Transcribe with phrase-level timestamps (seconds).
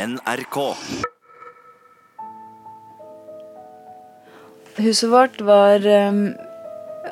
[0.00, 0.56] NRK.
[4.80, 6.20] Huset vårt var um,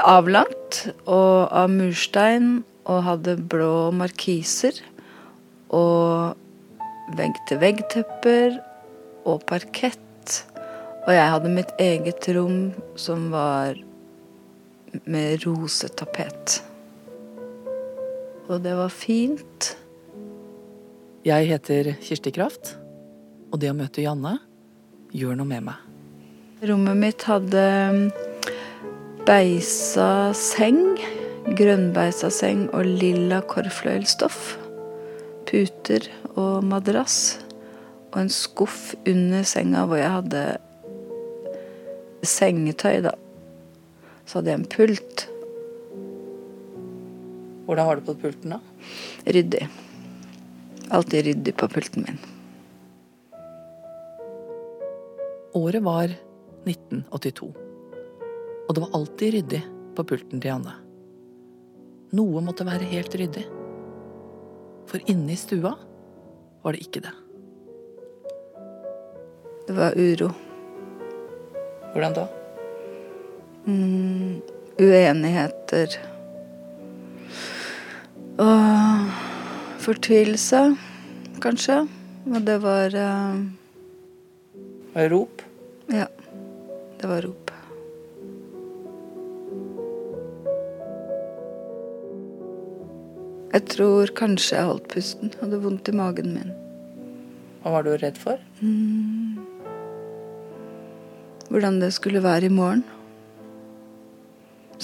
[0.00, 4.78] avlangt og av murstein og hadde blå markiser
[5.68, 6.38] og
[7.18, 8.57] vegg-til-vegg-tepper
[9.29, 10.39] og parkett.
[11.05, 13.77] Og jeg hadde mitt eget rom som var
[15.05, 16.62] med rosetapet.
[18.48, 19.75] Og det var fint.
[21.29, 22.71] Jeg heter Kirsti Kraft,
[23.53, 24.39] og det å møte Janne
[25.13, 25.81] gjør noe med meg.
[26.64, 27.64] Rommet mitt hadde
[29.29, 30.96] beisa seng,
[31.59, 34.55] grønnbeisa seng og lilla korfløyelstoff.
[35.50, 37.42] Puter og madrass.
[38.14, 40.45] Og en skuff under senga hvor jeg hadde
[42.24, 43.12] sengetøy, da.
[44.24, 45.27] Så hadde jeg en pult.
[47.69, 48.62] Hvordan var det på pulten, da?
[49.28, 49.66] Ryddig.
[50.91, 52.19] Alltid ryddig på pulten min.
[55.52, 56.05] Året var
[56.64, 57.55] 1982.
[58.69, 59.62] Og det var alltid ryddig
[59.97, 60.75] på pulten til Anne.
[62.17, 63.45] Noe måtte være helt ryddig.
[64.89, 65.75] For inne i stua
[66.64, 67.14] var det ikke det.
[69.69, 70.33] Det var uro.
[71.92, 72.27] Hvordan da?
[73.69, 74.41] Mm,
[74.80, 76.00] uenigheter.
[78.41, 79.27] Og
[79.89, 80.58] fortvilelse,
[81.41, 81.83] kanskje.
[82.28, 83.36] Og det var eh,
[84.92, 85.42] Var det rop?
[85.89, 86.06] Ja.
[87.00, 87.53] Det var rop.
[93.48, 95.33] Jeg tror kanskje jeg holdt pusten.
[95.41, 96.50] Hadde vondt i magen min.
[97.62, 98.36] Hva var du redd for?
[101.48, 102.84] Hvordan det skulle være i morgen.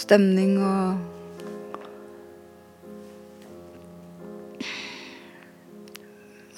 [0.00, 0.96] Stemning og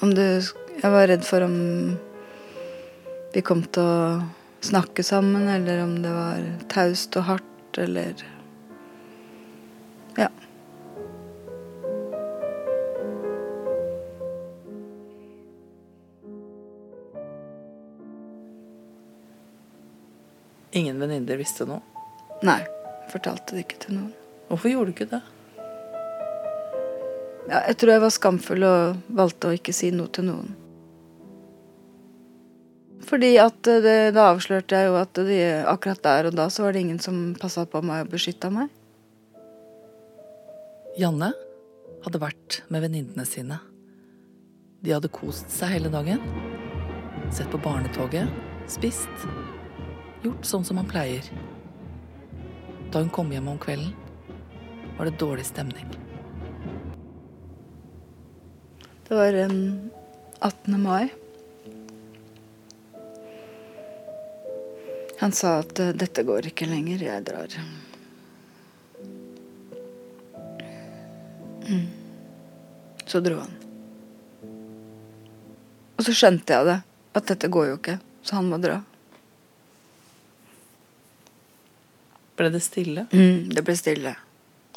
[0.07, 1.55] Om du Jeg var redd for om
[3.35, 4.21] vi kom til å
[4.63, 8.15] snakke sammen, eller om det var taust og hardt, eller
[10.15, 10.29] Ja.
[20.71, 21.83] Ingen venninner visste noe.
[22.47, 22.61] Nei.
[23.11, 24.13] Fortalte det ikke til noen.
[24.53, 25.27] Hvorfor gjorde du ikke det?
[27.47, 30.55] Ja, jeg tror jeg var skamfull og valgte å ikke si noe til noen.
[33.07, 35.39] Fordi at eh, det, da avslørte jeg jo at de,
[35.71, 38.73] akkurat der og da så var det ingen som passa på meg og beskytta meg.
[40.99, 41.31] Janne
[42.07, 43.61] hadde vært med venninnene sine.
[44.83, 46.23] De hadde kost seg hele dagen.
[47.35, 48.31] Sett på barnetoget,
[48.71, 49.27] spist.
[50.25, 51.27] Gjort sånn som man pleier.
[52.91, 53.95] Da hun kom hjem om kvelden,
[54.97, 55.91] var det dårlig stemning.
[59.09, 59.91] Det var um,
[60.41, 60.83] 18.
[60.83, 61.09] mai.
[65.19, 67.55] Han sa at eh, dette går ikke lenger, jeg drar.
[71.67, 71.87] Mm.
[73.07, 73.55] Så dro han.
[75.97, 76.77] Og så skjønte jeg det,
[77.17, 77.97] at dette går jo ikke,
[78.27, 78.83] så han må dra.
[82.37, 84.13] Ble det stille Mm, det ble stille.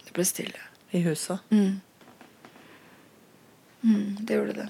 [0.06, 0.62] Det ble stille.
[0.96, 1.44] i huset?
[1.52, 1.82] Mm.
[3.82, 4.68] Mm, det gjorde det.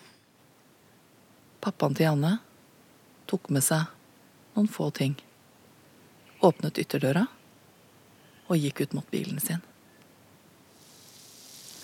[1.59, 2.38] Pappaen til Janne
[3.30, 3.90] tok med seg
[4.56, 5.18] noen få ting.
[6.46, 7.25] Åpnet ytterdøra
[8.50, 9.62] og gikk ut mot bilen sin.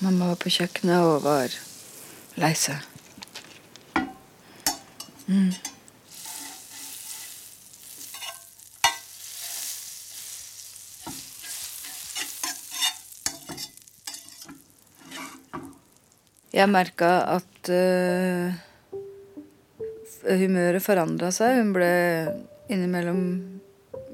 [0.03, 1.53] Mamma var på kjøkkenet og var
[2.41, 2.83] lei seg.
[5.25, 5.53] Mm.
[16.55, 18.53] Jeg merka at uh,
[20.23, 21.57] humøret forandra seg.
[21.59, 21.89] Hun ble
[22.71, 23.25] innimellom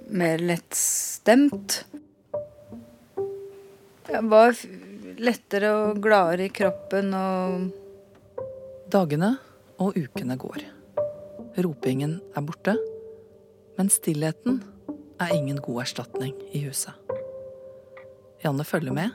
[0.09, 1.83] mer lettstemt.
[4.09, 4.57] Jeg var
[5.21, 7.69] lettere og gladere i kroppen og
[8.91, 9.35] Dagene
[9.79, 10.65] og ukene går.
[11.61, 12.73] Ropingen er borte,
[13.77, 14.57] men stillheten
[15.21, 16.97] er ingen god erstatning i huset.
[18.41, 19.13] Janne følger med.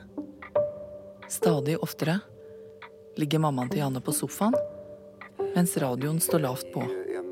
[1.27, 2.21] Stadig oftere
[3.17, 4.55] ligger mammaen til Janne på sofaen,
[5.55, 6.85] mens radioen står lavt på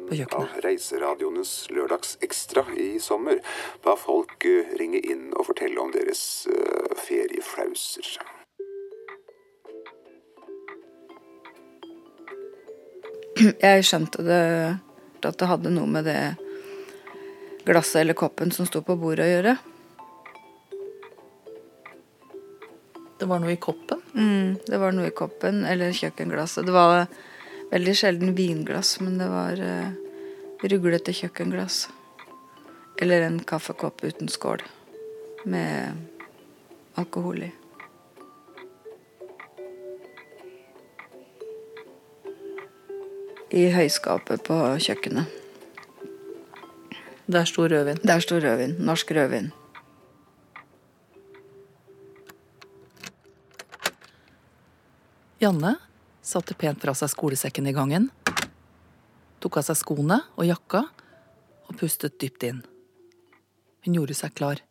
[0.06, 0.64] på av kjøkkenet.
[0.64, 3.42] Reiseradioenes Lørdagsekstra i sommer,
[3.84, 8.16] da folk eh, ringer inn og forteller om deres uh, ferieflauser.
[13.36, 14.44] Jeg skjønte det
[15.26, 16.20] at det hadde noe med det
[17.66, 19.56] glasset eller koppen som sto på bordet å gjøre.
[23.20, 24.02] Det var noe i koppen.
[24.14, 26.68] Mm, det var noe i koppen eller kjøkkenglasset.
[26.68, 27.06] Det var
[27.72, 29.90] Veldig sjelden vinglass, men det var uh,
[30.62, 31.88] ruglete kjøkkenglass.
[33.02, 34.62] Eller en kaffekopp uten skål
[35.50, 36.06] med
[36.96, 37.52] alkohol i.
[43.56, 45.42] I høyskapet på kjøkkenet.
[47.26, 48.00] Der sto rødvin.
[48.06, 48.78] Der sto rødvin.
[48.86, 49.52] Norsk rødvin.
[55.46, 55.76] Janne
[56.26, 58.08] satte pent fra seg skolesekken i gangen,
[59.38, 60.80] tok av seg skoene og jakka
[61.68, 62.64] og pustet dypt inn.
[63.86, 64.64] Hun gjorde seg klar.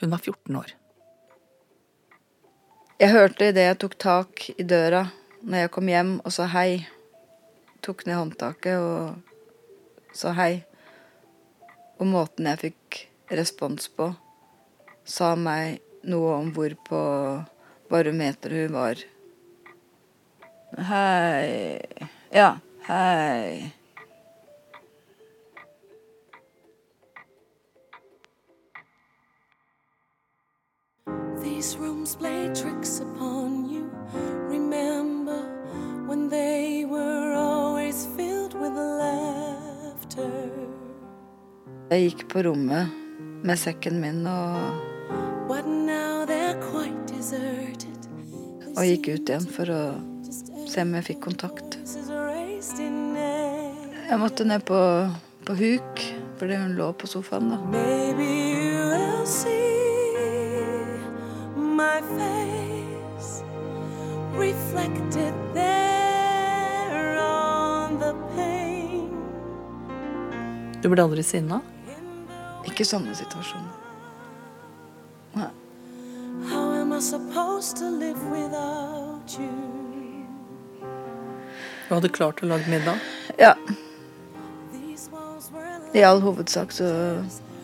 [0.00, 0.72] Hun var 14 år.
[2.96, 5.04] Jeg hørte idet jeg tok tak i døra
[5.42, 6.86] når jeg kom hjem og sa hei.
[7.84, 10.62] Tok ned håndtaket og sa hei.
[12.00, 14.08] Og måten jeg fikk respons på,
[15.04, 17.08] sa meg noe om hvor på
[17.92, 19.10] barometeret hun var.
[20.78, 21.78] Hei
[22.32, 23.70] Ja, hei.
[31.42, 33.88] These rooms play tricks upon you.
[34.48, 35.38] Remember
[36.08, 40.50] when they were always filled with laughter.
[41.90, 42.90] Jeg gikk på rommet
[43.44, 44.82] med sekken min og
[48.74, 50.13] Og gikk ut igjen for å
[50.74, 51.76] se om jeg fikk kontakt.
[54.04, 54.78] Jeg måtte ned på,
[55.46, 56.04] på huk
[56.38, 57.58] fordi hun lå på sofaen, da.
[70.82, 71.62] Du ble aldri sinna?
[72.68, 73.78] Ikke sånne situasjoner.
[75.38, 75.48] Nei.
[76.50, 78.93] How am I supposed to live without?
[81.88, 82.96] Du hadde klart å lage middag?
[83.36, 83.52] Ja.
[85.94, 86.88] I all hovedsak så,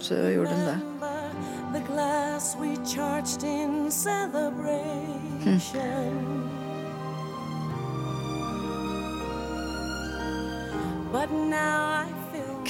[0.05, 0.78] så gjorde hun det.
[5.40, 5.61] Hm.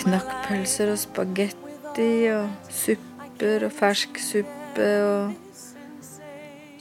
[0.00, 5.34] Knakkpølser og spagetti og supper og fersk suppe og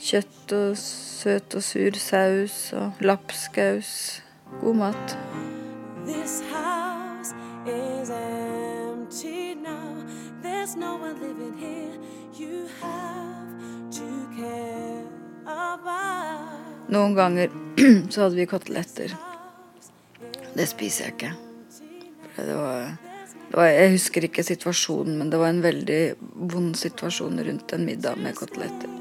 [0.00, 4.22] kjøtt og søt og sur saus og lapskaus.
[4.60, 5.16] God mat.
[6.06, 7.34] This house
[7.66, 10.04] is empty now.
[10.42, 11.94] There's no one living here.
[12.34, 13.48] You have
[13.98, 15.04] to care
[15.46, 17.50] about Noen ganger
[18.10, 19.14] så hadde vi koteletter.
[20.54, 21.32] Det spiser jeg ikke.
[22.36, 22.96] Det var,
[23.50, 26.00] det var, jeg husker ikke situasjonen, men det var en veldig
[26.50, 28.99] vond situasjon rundt en middag med koteletter.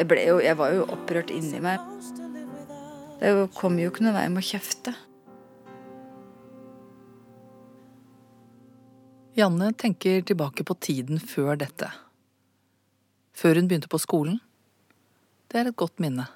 [0.00, 1.82] Jeg, jo, jeg var jo opprørt inni meg.
[3.20, 4.94] Det kom jo ikke noen vei med å kjefte.
[9.36, 11.90] Janne tenker tilbake på tiden før dette.
[13.36, 14.40] Før hun begynte på skolen.
[15.52, 16.30] Det er et godt minne.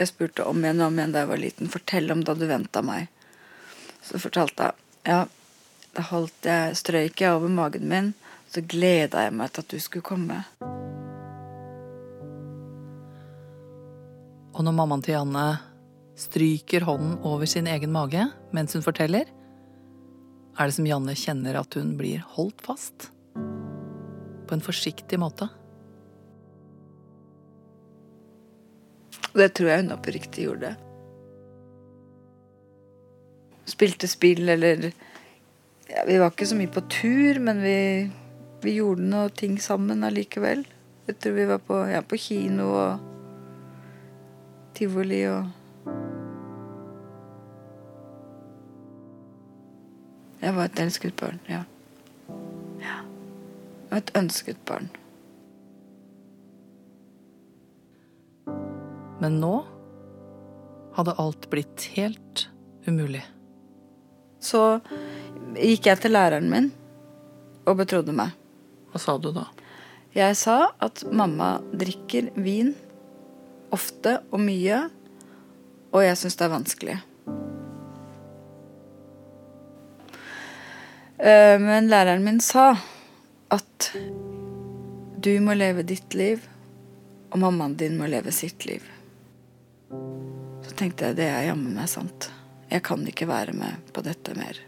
[0.00, 1.70] Jeg spurte om igjen og om igjen da jeg var liten.
[1.70, 3.06] Fortell om da du venta meg.
[4.02, 5.24] Så fortalte jeg ja,
[5.94, 8.14] da holdt jeg strøyket over magen min.
[8.50, 10.42] Så gleda jeg meg til at du skulle komme.
[14.52, 15.46] Og når mammaen til Janne
[16.18, 19.24] stryker hånden over sin egen mage mens hun forteller,
[20.52, 23.08] er det som Janne kjenner at hun blir holdt fast.
[24.46, 25.48] På en forsiktig måte.
[29.32, 30.74] Det tror jeg hun oppriktig gjorde.
[33.72, 34.90] Spilte spill eller
[35.88, 37.78] ja, Vi var ikke så mye på tur, men vi,
[38.60, 40.66] vi gjorde noe ting sammen allikevel.
[41.08, 43.11] Jeg tror vi var på, ja, på kino og
[44.76, 45.50] tivoli og
[50.42, 51.60] Jeg var et elsket barn, ja.
[52.82, 52.96] ja.
[53.92, 54.88] Var et ønsket barn.
[59.22, 59.52] Men nå
[60.96, 62.48] hadde alt blitt helt
[62.88, 63.22] umulig.
[64.42, 64.80] Så
[65.54, 66.72] gikk jeg til læreren min
[67.62, 68.34] og betrodde meg.
[68.90, 69.46] Hva sa du da?
[70.12, 72.74] Jeg sa at mamma drikker vin
[73.72, 74.84] ofte og mye,
[75.92, 76.98] og jeg syns det er vanskelig.
[81.22, 82.72] Eh, men læreren min sa
[83.52, 83.92] at
[85.22, 86.42] du må leve ditt liv,
[87.30, 88.82] og mammaen din må leve sitt liv.
[90.66, 92.30] Så tenkte jeg det er jammen meg sant.
[92.72, 94.58] Jeg kan ikke være med på dette mer.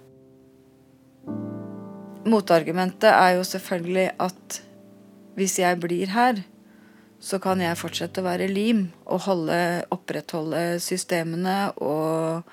[2.28, 4.60] Motargumentet er jo selvfølgelig at
[5.34, 6.38] hvis jeg blir her,
[7.24, 9.56] så kan jeg fortsette å være lim og holde,
[9.94, 12.44] opprettholde systemene og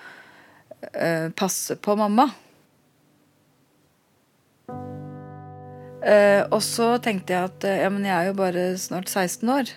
[0.94, 2.30] eh, passe på mamma.
[6.02, 9.76] Eh, og så tenkte jeg at ja, men jeg er jo bare snart 16 år.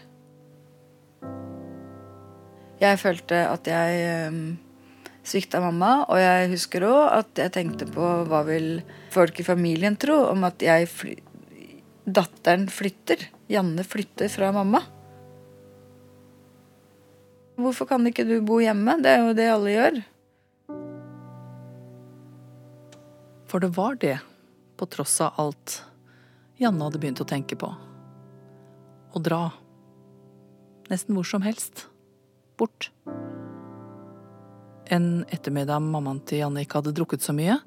[2.85, 4.41] Jeg følte at jeg eh,
[5.27, 8.79] svikta mamma, og jeg husker òg at jeg tenkte på hva vil
[9.15, 11.19] folk i familien tro om at jeg fly
[12.05, 13.23] datteren flytter.
[13.47, 14.81] Janne flytter fra mamma.
[17.61, 18.97] Hvorfor kan ikke du bo hjemme?
[19.03, 19.99] Det er jo det alle gjør.
[23.51, 24.17] For det var det,
[24.81, 25.77] på tross av alt,
[26.59, 27.69] Janne hadde begynt å tenke på.
[29.15, 29.45] Å dra.
[30.91, 31.87] Nesten hvor som helst.
[32.59, 32.91] Bort.
[34.91, 37.61] En ettermiddag mammaen til Janne ikke hadde drukket så mye,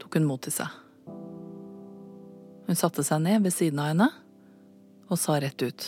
[0.00, 0.80] tok hun mot til seg.
[2.70, 4.08] Hun satte seg ned ved siden av henne
[5.12, 5.86] og sa rett ut.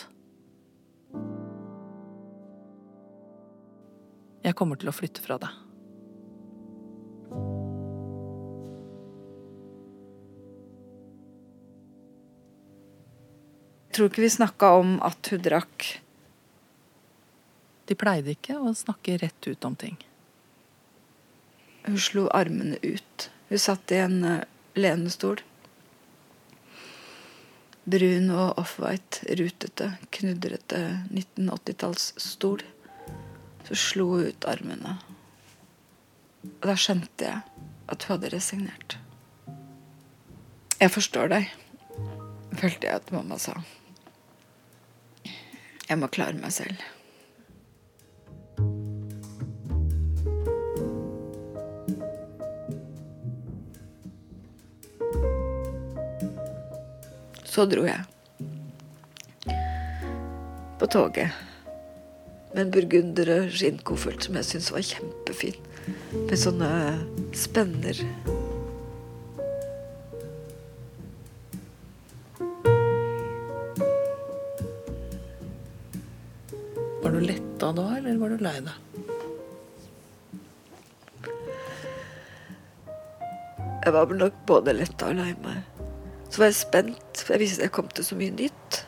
[4.44, 5.60] Jeg kommer til å flytte fra deg.
[13.88, 15.86] Jeg tror ikke vi snakka om at hun drakk.
[17.88, 19.96] De pleide ikke å snakke rett ut om ting.
[21.86, 23.28] Hun slo armene ut.
[23.48, 24.44] Hun satt i en eh,
[24.76, 25.40] lenestol.
[27.84, 32.64] Brun og offwhite, rutete, knudrete 1980-tallsstol.
[33.64, 34.96] Så slo hun ut armene.
[36.44, 38.96] Og da skjønte jeg at hun hadde resignert.
[40.80, 41.52] Jeg forstår deg,
[42.58, 43.54] følte jeg at mamma sa.
[45.84, 46.80] Jeg må klare meg selv.
[57.54, 58.02] Så dro jeg.
[60.80, 61.30] På toget.
[62.54, 65.60] Med en burgunder- skinnkoffert som jeg syntes var kjempefin.
[66.26, 66.70] Med sånne
[67.30, 68.00] spenner.
[77.04, 78.80] Var du letta da, eller var du lei deg?
[83.84, 85.62] Jeg var nok både letta og lei meg.
[86.34, 88.82] Så var jeg spent, for jeg visste jeg kom til så mye nytt.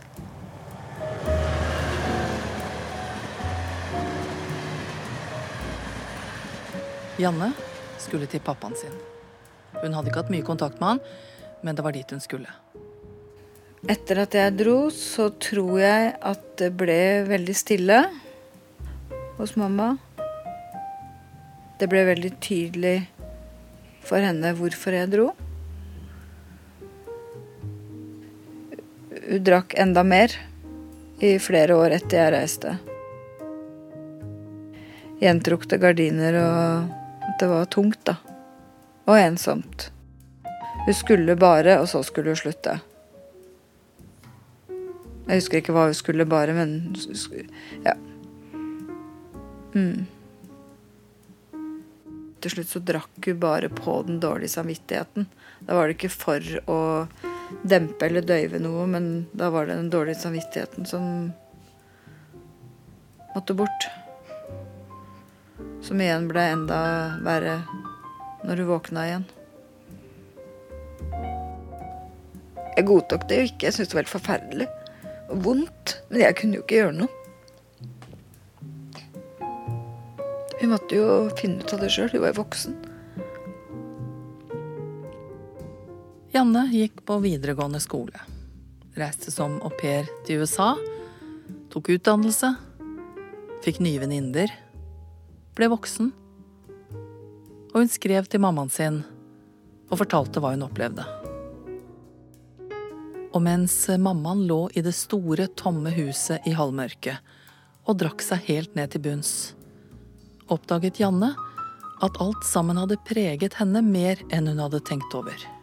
[7.16, 7.48] Janne
[7.96, 8.92] skulle til pappaen sin.
[9.80, 11.00] Hun hadde ikke hatt mye kontakt med han,
[11.64, 12.50] men det var dit hun skulle.
[13.88, 18.02] Etter at jeg dro, så tror jeg at det ble veldig stille
[19.38, 19.94] hos mamma.
[21.80, 22.98] Det ble veldig tydelig
[24.04, 25.30] for henne hvorfor jeg dro.
[29.26, 30.32] Hun drakk enda mer
[31.18, 32.76] i flere år etter jeg reiste.
[35.18, 36.92] Gjentrukte gardiner og
[37.40, 38.16] det var tungt, da.
[39.06, 39.90] Og ensomt.
[40.86, 42.78] Hun skulle bare, og så skulle hun slutte.
[45.26, 46.94] Jeg husker ikke hva hun skulle bare, men
[47.82, 47.96] ja.
[49.74, 50.06] Mm.
[52.40, 55.26] Til slutt så drakk hun bare på den dårlige samvittigheten.
[55.66, 56.78] Da var det ikke for å
[57.62, 61.32] dempe eller døyve noe, men da var det den dårlige samvittigheten som
[63.34, 63.88] måtte bort.
[65.84, 66.78] Som igjen ble enda
[67.24, 67.60] verre
[68.46, 69.26] når hun våkna igjen.
[72.76, 73.68] Jeg godtok det jo ikke.
[73.68, 74.66] Jeg syntes det var helt forferdelig
[75.32, 75.96] og vondt.
[76.10, 77.22] Men jeg kunne jo ikke gjøre noe.
[80.56, 82.10] Hun måtte jo finne ut av det sjøl.
[82.12, 82.76] Hun var jo voksen.
[86.36, 88.18] Janne gikk på videregående skole.
[88.92, 90.74] Reiste som au pair til USA.
[91.72, 92.50] Tok utdannelse.
[93.64, 94.52] Fikk nye venninner.
[95.56, 96.10] Ble voksen.
[97.72, 99.00] Og hun skrev til mammaen sin
[99.88, 101.08] og fortalte hva hun opplevde.
[103.32, 107.34] Og mens mammaen lå i det store, tomme huset i halvmørket
[107.88, 109.54] og drakk seg helt ned til bunns,
[110.52, 111.32] oppdaget Janne
[112.04, 115.55] at alt sammen hadde preget henne mer enn hun hadde tenkt over.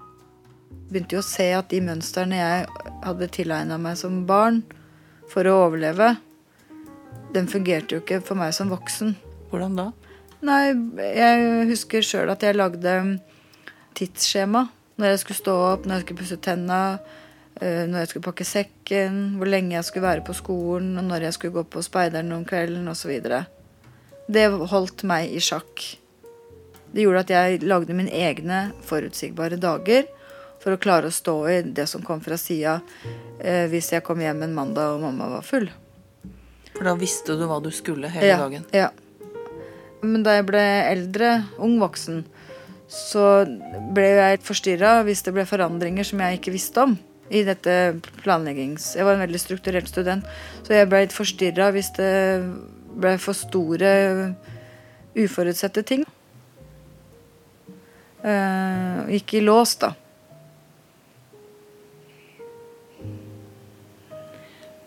[0.92, 2.68] Begynte jo å se at de mønstrene jeg
[3.04, 4.62] hadde tilegna meg som barn
[5.32, 6.14] for å overleve,
[7.34, 9.16] den fungerte jo ikke for meg som voksen.
[9.50, 9.88] Hvordan da?
[10.46, 10.74] Nei,
[11.16, 12.94] jeg husker sjøl at jeg lagde
[13.98, 14.68] tidsskjema
[15.02, 16.82] når jeg skulle stå opp, når jeg skulle pusse tenna,
[17.62, 21.28] Eh, når jeg skulle pakke sekken, hvor lenge jeg skulle være på skolen, og når
[21.28, 23.14] jeg skulle gå på speideren om kvelden osv.
[24.26, 25.84] Det holdt meg i sjakk.
[26.94, 30.10] Det gjorde at jeg lagde mine egne forutsigbare dager
[30.64, 32.80] for å klare å stå i det som kom fra sida
[33.40, 35.68] eh, hvis jeg kom hjem en mandag og mamma var full.
[36.74, 38.64] For da visste du hva du skulle hele ja, dagen?
[38.74, 38.90] Ja.
[40.04, 42.24] Men da jeg ble eldre, ung voksen,
[42.92, 43.44] så
[43.96, 46.96] ble jeg forstyrra hvis det ble forandringer som jeg ikke visste om.
[47.34, 48.94] I dette planleggings...
[48.98, 50.28] Jeg var en veldig strukturert student,
[50.66, 52.12] så jeg ble litt forstyrra hvis det
[52.94, 53.94] ble for store,
[55.18, 56.04] uforutsette ting.
[58.24, 59.94] Uh, gikk i lås, da.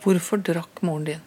[0.06, 1.24] Hvorfor drakk moren din?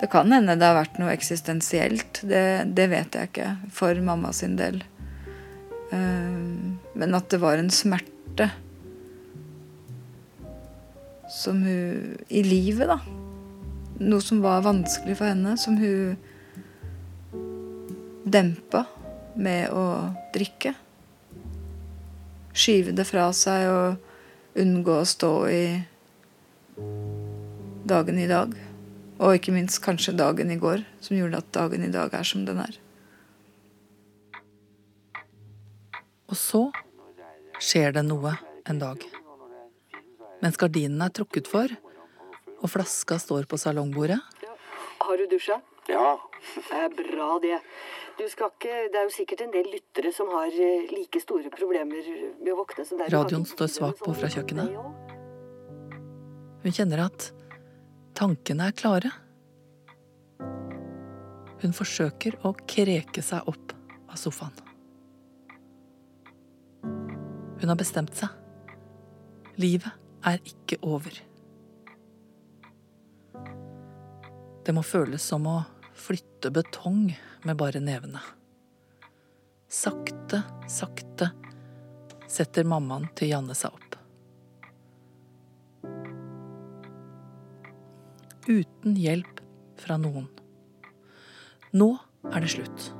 [0.00, 2.20] Det kan hende det har vært noe eksistensielt.
[2.26, 4.82] Det, det vet jeg ikke for mamma sin del.
[5.92, 8.50] Uh, men at det var en smerte
[11.30, 12.98] som hun I livet, da.
[14.02, 16.18] Noe som var vanskelig for henne, som hun
[18.26, 18.84] dempa
[19.38, 19.86] med å
[20.34, 20.74] drikke.
[22.56, 24.05] Skyve det fra seg og
[24.56, 25.64] unngå å stå i
[27.88, 28.54] dagen i dag.
[29.16, 32.44] Og ikke minst kanskje dagen i går, som gjorde at dagen i dag er som
[32.48, 32.76] den er.
[36.26, 36.66] Og så
[37.62, 38.34] skjer det noe
[38.68, 39.04] en dag.
[40.42, 41.70] Mens gardinene er trukket for,
[42.56, 44.18] og flaska står på salongbordet
[45.00, 45.60] Har du dusja?
[45.88, 46.18] Ja,
[46.70, 47.60] Det er bra, det.
[48.18, 51.50] Du skal ikke Det er jo sikkert en del lyttere som har eh, like store
[51.52, 52.08] problemer
[52.40, 53.12] med å våkne som deg.
[53.12, 54.72] Radioen står svakt på fra kjøkkenet.
[56.64, 57.30] Hun kjenner at
[58.18, 59.12] tankene er klare.
[61.62, 63.76] Hun forsøker å kreke seg opp
[64.10, 64.56] av sofaen.
[67.60, 68.28] Hun har bestemt seg.
[69.56, 69.92] Livet
[70.26, 71.14] er ikke over.
[74.66, 75.60] Det må føles som å
[75.96, 77.08] flytte betong
[77.46, 78.20] med bare nevene.
[79.66, 81.32] Sakte, sakte
[82.30, 83.96] setter mammaen til Janne seg opp.
[88.46, 89.40] Uten hjelp
[89.80, 90.28] fra noen.
[91.76, 91.88] Nå
[92.30, 92.90] er det slutt.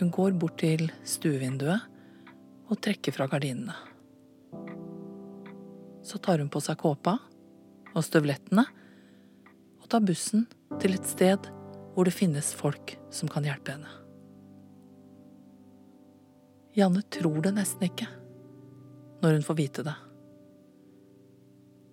[0.00, 1.88] Hun går bort til stuevinduet
[2.72, 3.76] og trekker fra gardinene.
[6.02, 7.18] Så tar hun på seg kåpa
[7.92, 8.64] og støvlettene
[9.82, 10.46] og tar bussen
[10.80, 11.50] til et sted
[11.94, 13.90] hvor det finnes folk som kan hjelpe henne.
[16.72, 18.08] Janne tror det nesten ikke
[19.22, 19.94] når hun får vite det.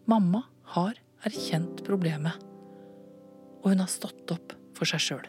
[0.09, 0.41] Mamma
[0.73, 0.95] har
[1.27, 2.39] erkjent problemet,
[3.61, 5.27] og hun har stått opp for seg sjøl.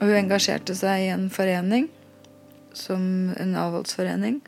[0.00, 1.86] Og hun engasjerte seg i en forening,
[2.76, 4.40] som en avholdsforening,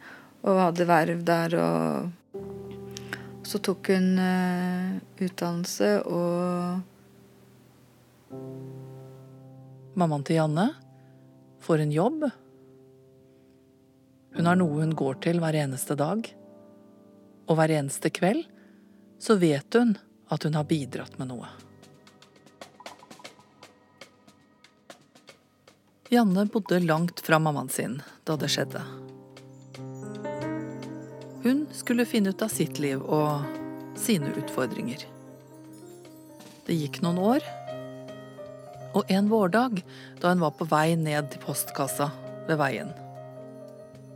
[0.43, 2.15] og hadde verv der og
[3.49, 6.83] Så tok hun eh, utdannelse og
[9.99, 10.69] Mammaen til Janne
[11.61, 12.29] får en jobb.
[14.37, 16.23] Hun har noe hun går til hver eneste dag.
[17.49, 18.45] Og hver eneste kveld
[19.19, 19.97] så vet hun
[20.31, 21.51] at hun har bidratt med noe.
[26.15, 28.85] Janne bodde langt fra mammaen sin da det skjedde.
[31.43, 35.03] Hun skulle finne ut av sitt liv og sine utfordringer.
[36.69, 37.55] Det gikk noen år,
[38.97, 39.83] og en vårdag
[40.23, 42.09] da hun var på vei ned til postkassa
[42.49, 42.93] ved veien,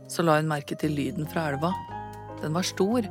[0.09, 1.73] så la hun merke til lyden fra elva.
[2.41, 3.05] Den var stor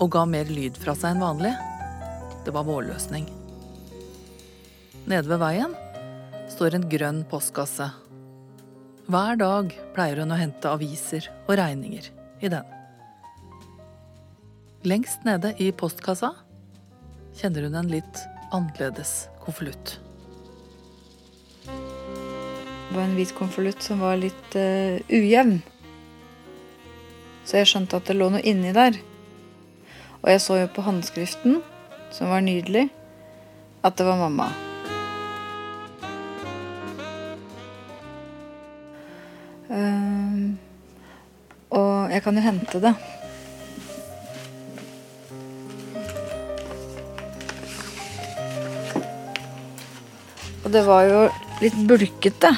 [0.00, 1.52] og ga mer lyd fra seg enn vanlig.
[2.44, 3.26] Det var vårløsning.
[5.10, 5.74] Nede ved veien
[6.50, 7.88] står en grønn postkasse.
[9.10, 12.10] Hver dag pleier hun å hente aviser og regninger
[12.44, 12.76] i den.
[14.86, 16.32] Lengst nede i postkassa
[17.36, 18.22] kjenner hun en litt
[18.54, 19.98] annerledes konvolutt.
[22.90, 25.60] Var en hvit konvolutt som var litt uh, ujevn.
[27.46, 28.98] Så jeg skjønte at det lå noe inni der.
[30.20, 31.60] Og jeg så jo på håndskriften,
[32.10, 32.88] som var nydelig,
[33.86, 34.50] at det var mamma.
[39.70, 40.50] Uh,
[41.70, 42.94] og jeg kan jo hente det.
[50.64, 51.22] Og det var jo
[51.62, 52.52] litt bulkete.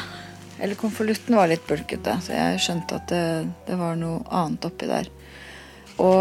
[0.63, 3.25] Eller konvolutten var litt bulkete, så jeg skjønte at det,
[3.67, 5.09] det var noe annet oppi der.
[5.99, 6.21] Og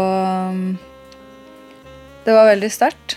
[0.50, 0.64] um,
[2.26, 3.16] det var veldig sterkt.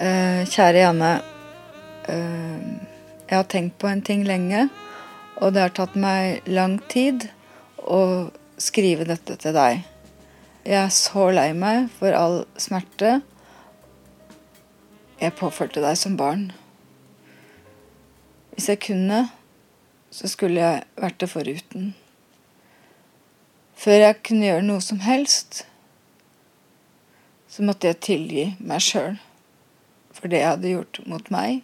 [0.00, 1.10] Eh, kjære Janne.
[2.08, 2.68] eh,
[3.28, 4.68] jeg har tenkt på en ting lenge,
[5.40, 7.28] og det har tatt meg lang tid
[7.80, 8.30] å
[8.60, 9.84] skrive dette til deg.
[10.64, 13.20] Jeg er så lei meg for all smerte
[15.20, 16.50] jeg påførte deg som barn.
[18.54, 19.26] Hvis jeg kunne,
[20.10, 21.90] så skulle jeg vært det foruten.
[23.80, 25.62] Før jeg kunne gjøre noe som helst,
[27.50, 29.18] så måtte jeg tilgi meg sjøl
[30.14, 31.62] for det jeg hadde gjort mot meg,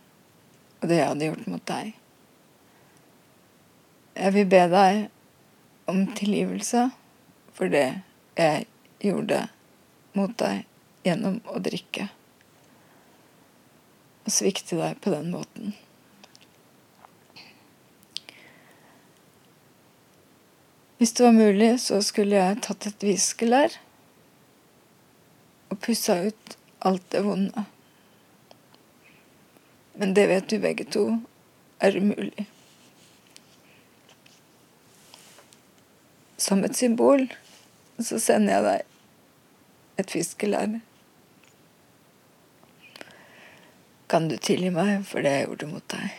[0.81, 1.93] og det jeg hadde gjort mot deg.
[4.17, 5.03] Jeg vil be deg
[5.91, 6.87] om tilgivelse
[7.57, 7.89] for det
[8.39, 8.65] jeg
[9.05, 9.43] gjorde
[10.17, 10.65] mot deg
[11.05, 12.09] gjennom å drikke.
[14.27, 15.75] Og svikte deg på den måten.
[20.99, 23.75] Hvis det var mulig, så skulle jeg tatt et viskelær
[25.71, 26.57] og pussa ut
[26.89, 27.65] alt det vonde.
[30.01, 31.05] Men det vet vi begge to
[31.85, 32.47] er umulig.
[36.41, 37.29] Som et symbol
[38.01, 40.79] så sender jeg deg et fiskelær.
[44.07, 46.13] Kan du tilgi meg for det jeg gjorde mot deg?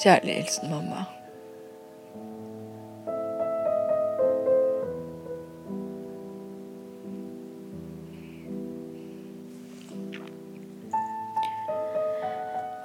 [0.00, 1.02] Kjærlig hilsen mamma.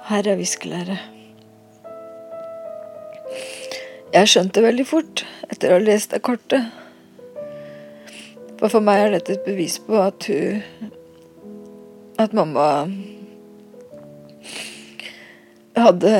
[0.08, 1.00] Her er viskelæret.
[4.12, 6.64] Jeg skjønte veldig fort, etter å ha lest det kortet
[8.56, 10.88] For for meg er dette et bevis på at hun
[12.18, 12.88] At mamma
[15.82, 16.14] hadde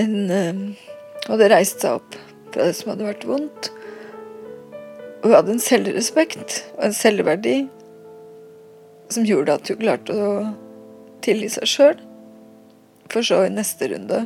[0.00, 0.60] en eh,
[1.26, 2.14] Hadde reist seg opp
[2.54, 3.70] fra det som hadde vært vondt.
[5.18, 7.56] Og hun hadde en selvrespekt og en selvverdi
[9.10, 10.28] som gjorde at hun klarte å
[11.26, 11.98] tilgi seg sjøl,
[13.10, 14.22] for så i neste runde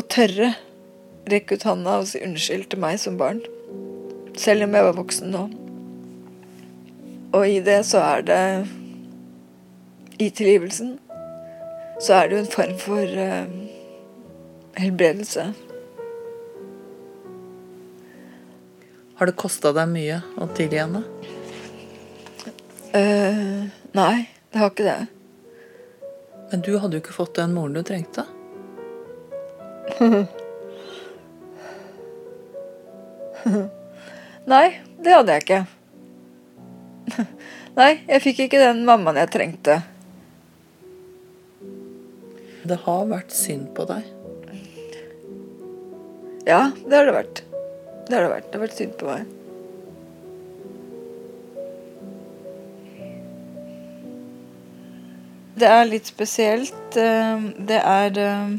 [0.00, 0.54] å tørre
[1.28, 3.42] rekke ut handa og si unnskyld til meg som barn,
[4.40, 5.44] selv om jeg var voksen nå.
[7.36, 8.42] Og i det så er det
[10.22, 10.96] I tilgivelsen
[12.00, 13.46] så er det jo en form for uh,
[14.76, 15.52] helbredelse.
[19.16, 21.02] Har det kosta deg mye å tilgi henne?
[22.92, 25.06] Uh, nei, det har ikke det.
[26.50, 28.24] Men du hadde jo ikke fått den moren du trengte.
[34.46, 34.66] Nei,
[35.02, 35.62] det hadde jeg ikke.
[37.80, 39.74] Nei, jeg fikk ikke den mammaen jeg trengte.
[42.66, 44.06] Det har vært synd på deg.
[46.46, 47.42] Ja, det har det vært.
[48.06, 48.46] Det har det vært.
[48.50, 49.34] Det har vært synd på meg.
[55.56, 56.98] Det er litt spesielt.
[56.98, 58.56] Eh, det er eh,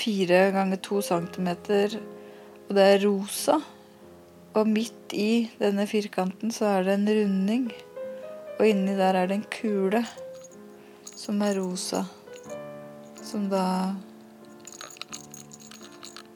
[0.00, 1.98] fire ganger to centimeter,
[2.68, 3.58] og det er rosa.
[4.56, 7.68] Og midt i denne firkanten så er det en runding,
[8.56, 10.02] og inni der er det en kule
[11.18, 12.04] som er rosa.
[13.22, 13.64] Som da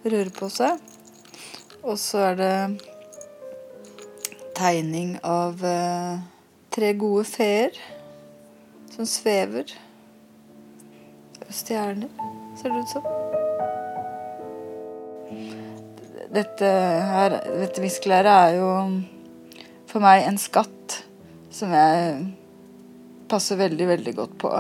[0.03, 0.81] rører på seg.
[1.83, 2.57] Og så er det
[4.59, 6.19] tegning av eh,
[6.75, 7.79] tre gode feer
[8.93, 9.71] som svever.
[11.53, 12.09] Stjerner,
[12.57, 13.09] ser det ut som.
[16.33, 16.69] Dette
[17.13, 18.71] her, dette viskelæret er jo
[19.91, 21.03] for meg en skatt
[21.53, 22.23] som jeg
[23.33, 24.51] passer veldig, veldig godt på.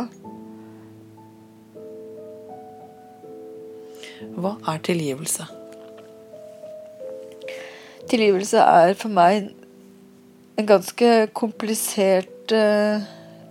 [4.43, 5.47] Hva er tilgivelse?
[8.11, 9.53] Tilgivelse er for meg
[10.59, 13.05] en ganske komplisert uh,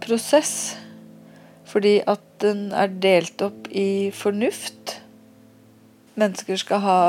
[0.03, 0.77] prosess.
[1.71, 4.97] Fordi at den er delt opp i fornuft.
[6.19, 7.01] Mennesker skal ha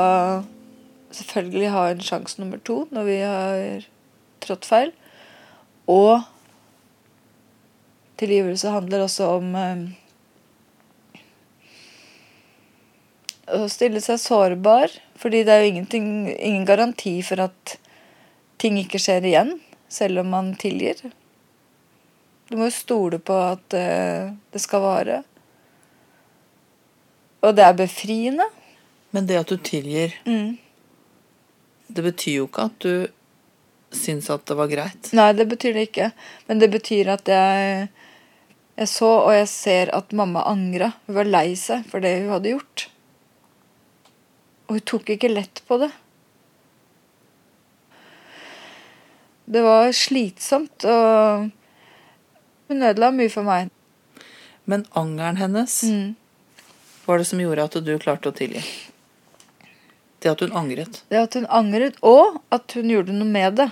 [1.13, 3.87] selvfølgelig ha en sjanse nummer to når vi har
[4.45, 4.93] trådt feil.
[5.87, 6.21] Og
[8.19, 9.83] tilgivelse handler også om uh,
[13.57, 14.93] å stille seg sårbar.
[15.19, 17.77] Fordi det er jo ingen garanti for at
[18.61, 19.57] ting ikke skjer igjen
[19.91, 20.99] selv om man tilgir.
[22.49, 25.21] Du må jo stole på at uh, det skal vare.
[27.43, 28.47] Og det er befriende.
[29.13, 30.55] Men det at du tilgir, mm.
[31.93, 32.93] det betyr jo ikke at du
[33.93, 35.11] syns at det var greit.
[35.13, 36.09] Nei, det betyr det ikke.
[36.47, 37.89] Men det betyr at jeg,
[38.77, 40.93] jeg så og jeg ser at mamma angra.
[41.05, 42.87] Hun var lei seg for det hun hadde gjort.
[44.67, 45.91] Og hun tok ikke lett på det.
[49.45, 51.49] Det var slitsomt, og
[52.71, 53.69] hun ødela mye for meg.
[54.65, 56.15] Men angeren hennes Mm.
[57.05, 58.63] var det som gjorde at du klarte å tilgi?
[60.21, 61.03] Det at hun angret?
[61.09, 63.71] Det at hun angret, og at hun gjorde noe med det.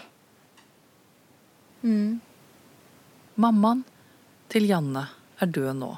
[1.84, 2.20] Mm.
[3.38, 3.86] Mammaen
[4.52, 5.06] til Janne
[5.40, 5.92] er død nå.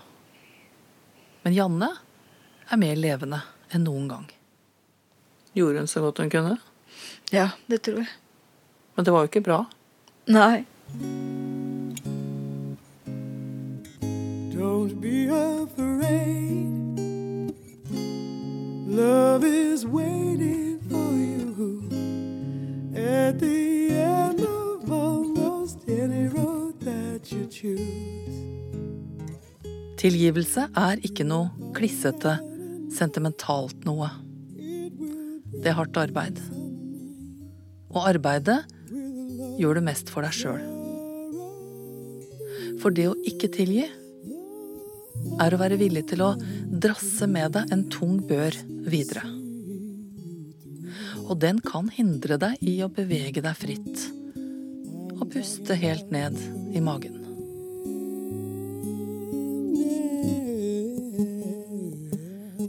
[1.44, 1.90] Men Janne
[2.70, 3.42] er mer levende
[3.74, 4.28] enn noen gang.
[5.58, 6.58] Gjorde hun så godt hun kunne?
[7.34, 8.12] Ja, det tror jeg.
[8.94, 9.60] Men det var jo ikke bra.
[10.30, 10.66] Nei.
[14.54, 16.70] Don't be afraid.
[18.94, 21.90] Love is waiting for you
[22.96, 26.53] at the end of almost any road.
[30.04, 32.36] Tilgivelse er ikke noe klissete,
[32.92, 34.10] sentimentalt noe.
[35.54, 36.42] Det er hardt arbeid.
[37.94, 38.60] Og arbeidet
[39.60, 40.64] gjør du mest for deg sjøl.
[42.82, 43.86] For det å ikke tilgi
[45.40, 46.34] er å være villig til å
[46.84, 48.58] drasse med deg en tung bør
[48.90, 49.24] videre.
[51.30, 54.23] Og den kan hindre deg i å bevege deg fritt
[55.20, 56.38] og puste helt ned
[56.74, 57.20] i magen.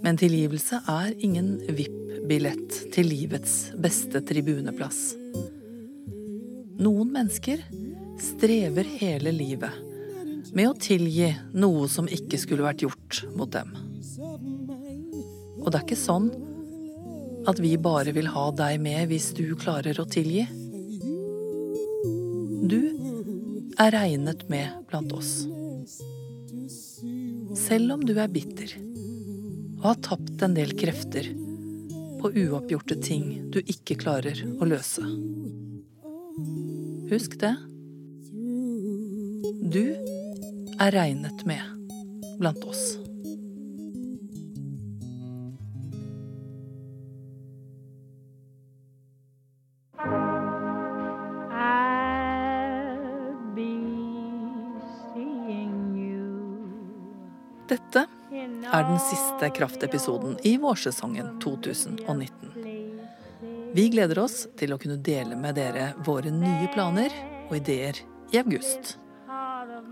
[0.05, 5.15] Men tilgivelse er ingen VIP-billett til livets beste tribuneplass.
[6.85, 7.63] Noen mennesker
[8.21, 9.73] strever hele livet
[10.55, 13.73] med å tilgi noe som ikke skulle vært gjort mot dem.
[15.65, 16.29] Og det er ikke sånn
[17.49, 20.45] at vi bare vil ha deg med hvis du klarer å tilgi.
[22.65, 22.81] Du
[23.77, 25.45] er regnet med blant oss.
[27.61, 28.73] Selv om du er bitter
[29.83, 31.29] og har tapt en del krefter
[32.23, 35.05] på uoppgjorte ting du ikke klarer å løse.
[37.13, 37.53] Husk det.
[39.77, 39.85] Du
[40.81, 41.61] er regnet med
[42.41, 43.04] blant oss.
[57.75, 58.05] Dette
[58.73, 62.53] er den siste kraftepisoden i vårsesongen 2019.
[63.75, 67.11] Vi gleder oss til å kunne dele med dere våre nye planer
[67.49, 67.99] og ideer
[68.31, 68.93] i august.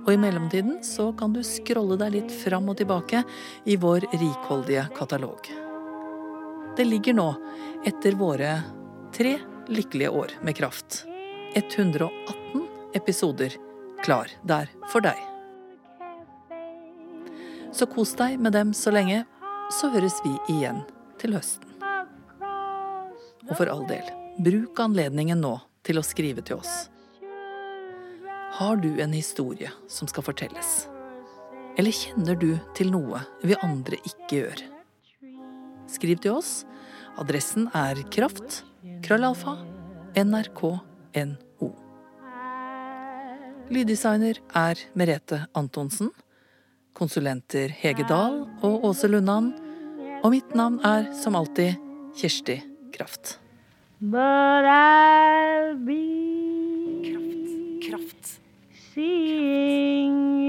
[0.05, 3.25] Og i mellomtiden så kan du scrolle deg litt fram og tilbake
[3.67, 5.51] i vår rikholdige katalog.
[6.79, 7.29] Det ligger nå,
[7.83, 8.55] etter våre
[9.17, 9.35] tre
[9.67, 11.03] lykkelige år med kraft,
[11.59, 12.63] 118
[12.95, 13.59] episoder
[14.07, 15.32] klar der for deg.
[17.73, 19.25] Så kos deg med dem så lenge,
[19.73, 20.83] så høres vi igjen
[21.21, 21.69] til høsten.
[23.49, 24.05] Og for all del,
[24.45, 25.57] bruk anledningen nå
[25.87, 26.91] til å skrive til oss.
[28.59, 30.73] Har du en historie som skal fortelles?
[31.81, 34.65] Eller kjenner du til noe vi andre ikke gjør?
[35.89, 36.53] Skriv til oss.
[37.21, 38.63] Adressen er kraft.
[39.05, 39.57] Krøllalfa.
[40.13, 41.71] NRK.no.
[43.73, 46.13] Lyddesigner er Merete Antonsen.
[46.95, 49.53] Konsulenter Hege Dahl og Åse Lundan.
[50.23, 51.79] Og mitt navn er som alltid
[52.19, 52.61] Kjersti
[52.95, 53.39] Kraft.
[54.01, 56.03] But I'll be
[57.07, 57.89] Kraft.
[57.89, 58.39] Kraft.
[58.95, 60.42] seeing